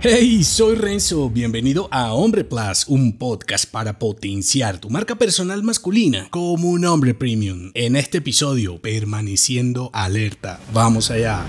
[0.00, 6.28] Hey, soy Renzo, bienvenido a Hombre Plus, un podcast para potenciar tu marca personal masculina
[6.30, 7.72] como un hombre premium.
[7.74, 10.60] En este episodio, permaneciendo alerta.
[10.72, 11.44] Vamos allá.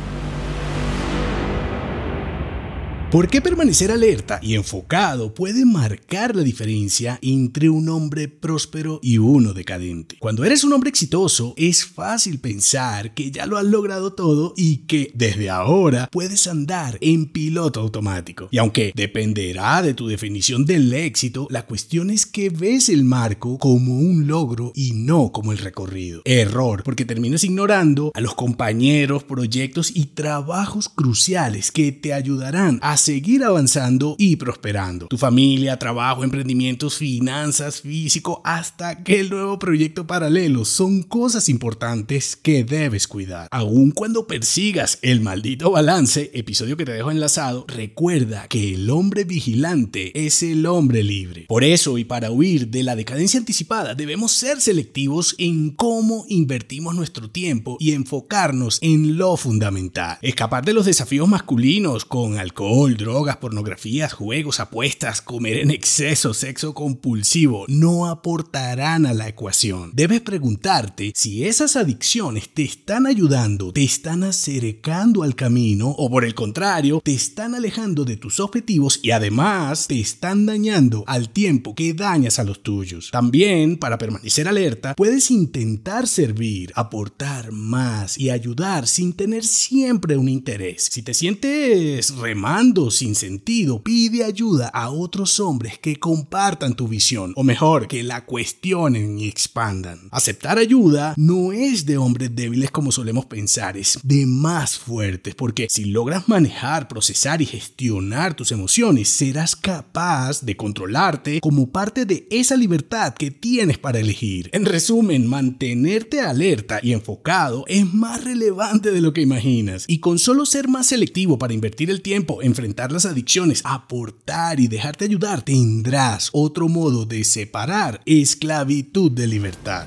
[3.11, 9.17] ¿Por qué permanecer alerta y enfocado puede marcar la diferencia entre un hombre próspero y
[9.17, 10.17] uno decadente?
[10.19, 14.85] Cuando eres un hombre exitoso, es fácil pensar que ya lo has logrado todo y
[14.85, 18.47] que desde ahora puedes andar en piloto automático.
[18.51, 23.57] Y aunque dependerá de tu definición del éxito, la cuestión es que ves el marco
[23.57, 26.21] como un logro y no como el recorrido.
[26.25, 32.98] Error, porque terminas ignorando a los compañeros, proyectos y trabajos cruciales que te ayudarán a
[32.99, 35.07] seguir avanzando y prosperando.
[35.07, 42.35] Tu familia, trabajo, emprendimientos, finanzas, físico, hasta que el nuevo proyecto paralelo son cosas importantes
[42.35, 43.47] que debes cuidar.
[43.51, 49.23] Aun cuando persigas el maldito balance, episodio que te dejo enlazado, recuerda que el hombre
[49.23, 51.45] vigilante es el hombre libre.
[51.47, 56.95] Por eso y para huir de la decadencia anticipada, debemos ser selectivos en cómo invertimos
[56.95, 60.17] nuestro tiempo y enfocarnos en lo fundamental.
[60.21, 66.73] Escapar de los desafíos masculinos con alcohol, drogas, pornografías, juegos, apuestas, comer en exceso, sexo
[66.73, 69.91] compulsivo, no aportarán a la ecuación.
[69.93, 76.25] Debes preguntarte si esas adicciones te están ayudando, te están acercando al camino o por
[76.25, 81.75] el contrario, te están alejando de tus objetivos y además te están dañando al tiempo
[81.75, 83.09] que dañas a los tuyos.
[83.11, 90.29] También, para permanecer alerta, puedes intentar servir, aportar más y ayudar sin tener siempre un
[90.29, 90.87] interés.
[90.91, 97.33] Si te sientes remando, sin sentido, pide ayuda a otros hombres que compartan tu visión,
[97.35, 100.07] o mejor, que la cuestionen y expandan.
[100.11, 105.67] Aceptar ayuda no es de hombres débiles como solemos pensar, es de más fuertes, porque
[105.69, 112.27] si logras manejar, procesar y gestionar tus emociones, serás capaz de controlarte como parte de
[112.31, 114.49] esa libertad que tienes para elegir.
[114.53, 120.19] En resumen, mantenerte alerta y enfocado es más relevante de lo que imaginas, y con
[120.19, 122.55] solo ser más selectivo para invertir el tiempo en
[122.91, 129.85] las adicciones, aportar y dejarte ayudar, tendrás otro modo de separar esclavitud de libertad.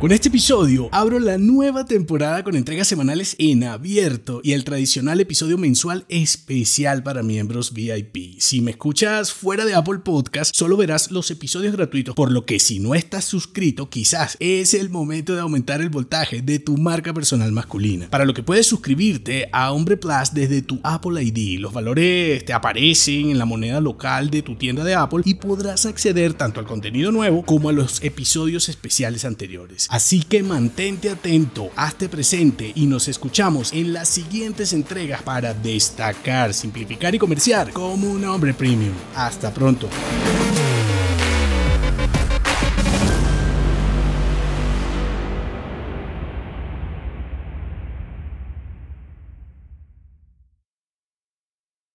[0.00, 5.20] Con este episodio abro la nueva temporada con entregas semanales en abierto y el tradicional
[5.20, 8.40] episodio mensual especial para miembros VIP.
[8.40, 12.58] Si me escuchas fuera de Apple Podcast, solo verás los episodios gratuitos, por lo que
[12.60, 17.12] si no estás suscrito, quizás es el momento de aumentar el voltaje de tu marca
[17.12, 18.08] personal masculina.
[18.08, 21.60] Para lo que puedes suscribirte a Hombre Plus desde tu Apple ID.
[21.60, 25.84] Los valores te aparecen en la moneda local de tu tienda de Apple y podrás
[25.84, 29.89] acceder tanto al contenido nuevo como a los episodios especiales anteriores.
[29.90, 36.54] Así que mantente atento, hazte presente y nos escuchamos en las siguientes entregas para destacar,
[36.54, 38.94] simplificar y comerciar como un hombre premium.
[39.16, 39.88] Hasta pronto.